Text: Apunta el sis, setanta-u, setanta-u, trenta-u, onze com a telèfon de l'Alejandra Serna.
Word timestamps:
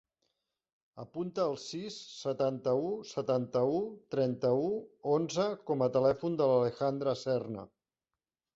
Apunta 1.01 1.43
el 1.49 1.57
sis, 1.63 1.97
setanta-u, 2.21 2.87
setanta-u, 3.11 3.77
trenta-u, 4.15 4.65
onze 5.19 5.47
com 5.71 5.87
a 5.87 5.91
telèfon 5.99 6.43
de 6.43 6.51
l'Alejandra 6.55 7.17
Serna. 7.25 7.71